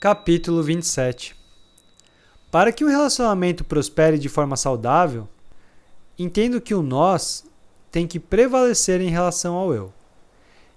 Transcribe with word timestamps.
Capítulo 0.00 0.62
27 0.62 1.36
Para 2.50 2.72
que 2.72 2.82
um 2.82 2.88
relacionamento 2.88 3.62
prospere 3.62 4.18
de 4.18 4.30
forma 4.30 4.56
saudável, 4.56 5.28
entendo 6.18 6.58
que 6.58 6.74
o 6.74 6.80
nós 6.80 7.44
tem 7.92 8.06
que 8.06 8.18
prevalecer 8.18 9.02
em 9.02 9.10
relação 9.10 9.56
ao 9.56 9.74
eu. 9.74 9.92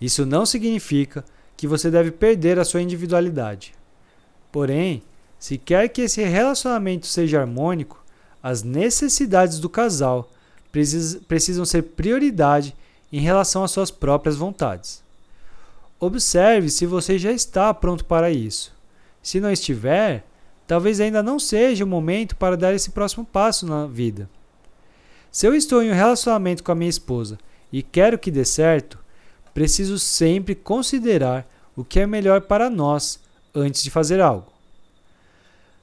Isso 0.00 0.24
não 0.24 0.46
significa 0.46 1.22
que 1.54 1.66
você 1.66 1.90
deve 1.90 2.10
perder 2.10 2.58
a 2.58 2.64
sua 2.64 2.80
individualidade. 2.80 3.74
Porém, 4.50 5.02
se 5.38 5.58
quer 5.58 5.88
que 5.88 6.00
esse 6.00 6.24
relacionamento 6.24 7.06
seja 7.06 7.40
harmônico, 7.40 8.02
as 8.42 8.62
necessidades 8.62 9.60
do 9.60 9.68
casal 9.68 10.30
precisam 11.28 11.66
ser 11.66 11.82
prioridade 11.82 12.74
em 13.12 13.20
relação 13.20 13.64
às 13.64 13.70
suas 13.70 13.90
próprias 13.90 14.36
vontades. 14.36 15.02
Observe 16.00 16.70
se 16.70 16.86
você 16.86 17.18
já 17.18 17.30
está 17.30 17.74
pronto 17.74 18.06
para 18.06 18.30
isso. 18.30 18.79
Se 19.22 19.40
não 19.40 19.50
estiver, 19.50 20.24
talvez 20.66 21.00
ainda 21.00 21.22
não 21.22 21.38
seja 21.38 21.84
o 21.84 21.88
momento 21.88 22.36
para 22.36 22.56
dar 22.56 22.74
esse 22.74 22.90
próximo 22.90 23.24
passo 23.24 23.66
na 23.66 23.86
vida. 23.86 24.28
Se 25.30 25.46
eu 25.46 25.54
estou 25.54 25.82
em 25.82 25.90
um 25.90 25.94
relacionamento 25.94 26.64
com 26.64 26.72
a 26.72 26.74
minha 26.74 26.90
esposa 26.90 27.38
e 27.72 27.82
quero 27.82 28.18
que 28.18 28.30
dê 28.30 28.44
certo, 28.44 28.98
preciso 29.54 29.98
sempre 29.98 30.54
considerar 30.54 31.48
o 31.76 31.84
que 31.84 32.00
é 32.00 32.06
melhor 32.06 32.42
para 32.42 32.68
nós 32.68 33.20
antes 33.54 33.82
de 33.82 33.90
fazer 33.90 34.20
algo. 34.20 34.52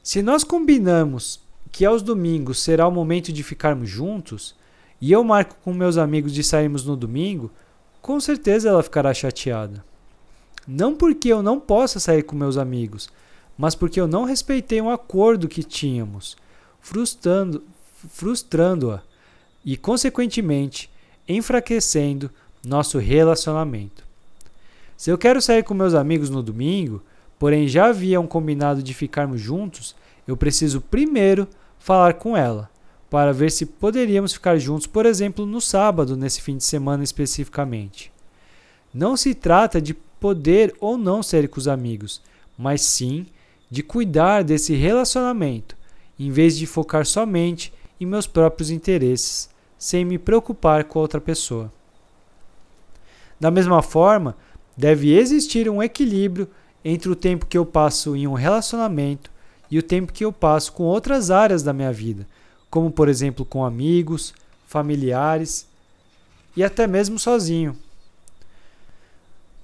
Se 0.04 0.22
nós 0.22 0.44
combinamos 0.44 1.40
que 1.72 1.86
aos 1.86 2.02
domingos 2.02 2.62
será 2.62 2.88
o 2.88 2.92
momento 2.92 3.32
de 3.32 3.44
ficarmos 3.44 3.90
juntos, 3.90 4.56
e 5.00 5.12
eu 5.12 5.24
marco 5.24 5.56
com 5.64 5.74
meus 5.74 5.98
amigos 5.98 6.34
de 6.34 6.44
sairmos 6.44 6.84
no 6.86 6.96
domingo, 6.96 7.52
com 8.02 8.20
certeza 8.20 8.70
ela 8.70 8.82
ficará 8.82 9.14
chateada. 9.14 9.84
Não 10.68 10.96
porque 10.96 11.30
eu 11.30 11.44
não 11.44 11.60
possa 11.60 12.00
sair 12.00 12.24
com 12.24 12.36
meus 12.36 12.58
amigos, 12.58 13.10
mas 13.58 13.74
porque 13.74 14.00
eu 14.00 14.08
não 14.08 14.24
respeitei 14.24 14.80
um 14.82 14.90
acordo 14.90 15.48
que 15.48 15.64
tínhamos, 15.64 16.38
frustrando, 16.80 17.64
frustrando-a 18.10 19.02
e, 19.66 19.76
consequentemente, 19.76 20.90
enfraquecendo 21.28 22.30
nosso 22.64 22.98
relacionamento. 23.00 24.04
Se 24.96 25.10
eu 25.10 25.18
quero 25.18 25.42
sair 25.42 25.64
com 25.64 25.74
meus 25.74 25.94
amigos 25.94 26.30
no 26.30 26.44
domingo, 26.44 27.02
porém 27.40 27.68
já 27.68 27.88
haviam 27.88 28.28
combinado 28.28 28.82
de 28.82 28.94
ficarmos 28.94 29.42
juntos, 29.42 29.96
eu 30.28 30.38
preciso 30.38 30.82
primeiro 30.82 31.48
falar 31.80 32.16
com 32.16 32.36
ela, 32.36 32.70
para 33.10 33.32
ver 33.32 33.52
se 33.52 33.66
poderíamos 33.66 34.34
ficar 34.34 34.58
juntos, 34.58 34.86
por 34.88 35.06
exemplo, 35.06 35.46
no 35.46 35.62
sábado, 35.62 36.18
nesse 36.18 36.42
fim 36.42 36.58
de 36.58 36.64
semana 36.64 37.04
especificamente. 37.04 38.12
Não 38.94 39.16
se 39.16 39.34
trata 39.34 39.82
de 39.82 39.94
poder 39.94 40.76
ou 40.80 40.98
não 40.98 41.22
ser 41.22 41.48
com 41.48 41.60
os 41.60 41.68
amigos, 41.68 42.22
mas 42.58 42.82
sim 42.82 43.28
de 43.70 43.84
cuidar 43.84 44.44
desse 44.44 44.74
relacionamento, 44.74 45.76
em 46.20 46.32
vez 46.32 46.58
de 46.58 46.66
focar 46.66 47.06
somente 47.06 47.74
em 48.00 48.06
meus 48.06 48.28
próprios 48.28 48.70
interesses, 48.70 49.50
sem 49.78 50.06
me 50.06 50.18
preocupar 50.18 50.86
com 50.86 51.00
outra 51.00 51.20
pessoa. 51.20 51.72
Da 53.40 53.52
mesma 53.52 53.82
forma, 53.82 54.36
deve 54.76 55.14
existir 55.16 55.70
um 55.70 55.82
equilíbrio 55.82 56.48
entre 56.84 57.10
o 57.10 57.16
tempo 57.16 57.46
que 57.46 57.58
eu 57.58 57.66
passo 57.66 58.16
em 58.16 58.28
um 58.28 58.34
relacionamento 58.34 59.30
e 59.70 59.78
o 59.78 59.84
tempo 59.84 60.14
que 60.14 60.24
eu 60.24 60.32
passo 60.32 60.72
com 60.72 60.84
outras 60.84 61.30
áreas 61.30 61.62
da 61.62 61.74
minha 61.74 61.92
vida, 61.92 62.26
como 62.70 62.90
por 62.90 63.10
exemplo 63.10 63.46
com 63.46 63.66
amigos, 63.66 64.34
familiares 64.66 65.68
e 66.56 66.64
até 66.64 66.88
mesmo 66.88 67.20
sozinho. 67.20 67.76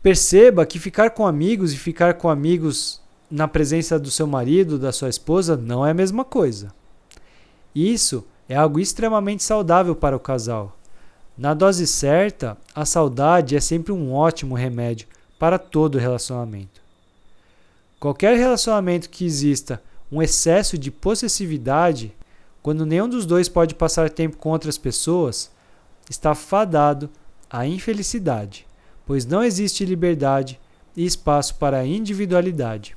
Perceba 0.01 0.65
que 0.65 0.77
ficar 0.77 1.11
com 1.11 1.25
amigos 1.25 1.71
e 1.73 1.77
ficar 1.77 2.15
com 2.15 2.29
amigos 2.29 3.01
na 3.33 3.47
presença 3.47 3.97
do 3.97 4.11
seu 4.11 4.27
marido, 4.27 4.77
da 4.77 4.91
sua 4.91 5.09
esposa, 5.09 5.57
não 5.57 5.85
é 5.85 5.91
a 5.91 5.93
mesma 5.93 6.23
coisa. 6.23 6.73
Isso 7.73 8.23
é 8.47 8.55
algo 8.55 8.79
extremamente 8.79 9.43
saudável 9.43 9.95
para 9.95 10.15
o 10.15 10.19
casal. 10.19 10.77
Na 11.37 11.53
dose 11.53 11.87
certa, 11.87 12.55
a 12.75 12.85
saudade 12.85 13.55
é 13.55 13.59
sempre 13.59 13.91
um 13.91 14.13
ótimo 14.13 14.53
remédio 14.53 15.07
para 15.39 15.57
todo 15.57 15.97
relacionamento. 15.97 16.81
Qualquer 17.99 18.37
relacionamento 18.37 19.09
que 19.09 19.25
exista 19.25 19.81
um 20.11 20.21
excesso 20.21 20.77
de 20.77 20.91
possessividade, 20.91 22.15
quando 22.61 22.85
nenhum 22.85 23.09
dos 23.09 23.25
dois 23.25 23.49
pode 23.49 23.73
passar 23.73 24.09
tempo 24.09 24.37
com 24.37 24.49
outras 24.49 24.77
pessoas, 24.77 25.49
está 26.09 26.35
fadado 26.35 27.09
à 27.49 27.65
infelicidade 27.65 28.67
pois 29.05 29.25
não 29.25 29.43
existe 29.43 29.85
liberdade 29.85 30.59
e 30.95 31.05
espaço 31.05 31.55
para 31.55 31.79
a 31.79 31.85
individualidade. 31.85 32.95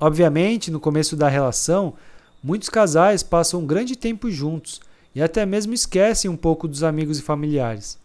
Obviamente, 0.00 0.70
no 0.70 0.78
começo 0.80 1.16
da 1.16 1.28
relação, 1.28 1.94
muitos 2.42 2.68
casais 2.68 3.22
passam 3.22 3.60
um 3.60 3.66
grande 3.66 3.96
tempo 3.96 4.30
juntos 4.30 4.80
e 5.14 5.22
até 5.22 5.44
mesmo 5.44 5.74
esquecem 5.74 6.30
um 6.30 6.36
pouco 6.36 6.68
dos 6.68 6.82
amigos 6.82 7.18
e 7.18 7.22
familiares. 7.22 7.98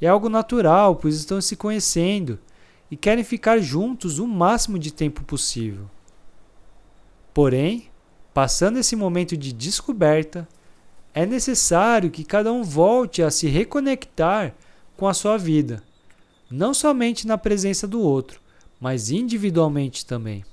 É 0.00 0.06
algo 0.06 0.28
natural, 0.28 0.96
pois 0.96 1.16
estão 1.16 1.40
se 1.40 1.56
conhecendo 1.56 2.38
e 2.90 2.96
querem 2.96 3.24
ficar 3.24 3.58
juntos 3.58 4.18
o 4.18 4.26
máximo 4.26 4.78
de 4.78 4.92
tempo 4.92 5.24
possível. 5.24 5.88
Porém, 7.32 7.88
passando 8.34 8.78
esse 8.78 8.94
momento 8.94 9.36
de 9.36 9.52
descoberta, 9.52 10.46
é 11.14 11.24
necessário 11.24 12.10
que 12.10 12.24
cada 12.24 12.52
um 12.52 12.62
volte 12.62 13.22
a 13.22 13.30
se 13.30 13.48
reconectar 13.48 14.54
com 14.96 15.08
a 15.08 15.14
sua 15.14 15.36
vida 15.36 15.82
não 16.52 16.74
somente 16.74 17.26
na 17.26 17.38
presença 17.38 17.88
do 17.88 18.00
outro, 18.02 18.38
mas 18.78 19.10
individualmente 19.10 20.04
também. 20.04 20.44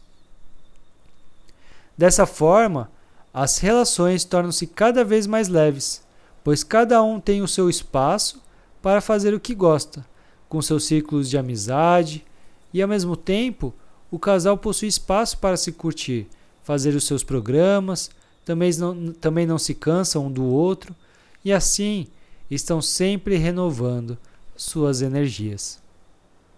Dessa 2.00 2.26
forma, 2.26 2.90
as 3.34 3.58
relações 3.58 4.24
tornam-se 4.24 4.66
cada 4.66 5.04
vez 5.04 5.28
mais 5.28 5.50
leves, 5.50 6.02
pois 6.46 6.64
cada 6.64 7.04
um 7.04 7.20
tem 7.20 7.42
o 7.42 7.48
seu 7.48 7.70
espaço 7.70 8.42
para 8.82 9.02
fazer 9.02 9.34
o 9.34 9.40
que 9.40 9.54
gosta, 9.54 10.06
com 10.48 10.62
seus 10.62 10.86
círculos 10.86 11.30
de 11.30 11.38
amizade, 11.38 12.26
e 12.74 12.82
ao 12.82 12.88
mesmo 12.88 13.18
tempo, 13.18 13.74
o 14.10 14.18
casal 14.18 14.58
possui 14.58 14.88
espaço 14.88 15.40
para 15.40 15.58
se 15.58 15.74
curtir, 15.74 16.26
fazer 16.64 16.96
os 16.96 17.06
seus 17.06 17.22
programas, 17.22 18.10
também 18.46 18.72
não, 18.78 19.12
também 19.12 19.46
não 19.46 19.58
se 19.58 19.74
cansam 19.74 20.28
um 20.28 20.32
do 20.32 20.46
outro, 20.46 20.96
e 21.44 21.52
assim 21.52 22.08
estão 22.50 22.82
sempre 22.82 23.36
renovando 23.36 24.18
suas 24.56 25.02
energias. 25.02 25.82